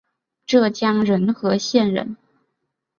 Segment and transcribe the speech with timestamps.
[0.47, 2.17] 浙江仁和县人。